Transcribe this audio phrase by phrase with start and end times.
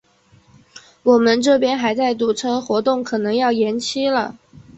[1.03, 4.39] 我们这边还在堵车，活动可能要延期了。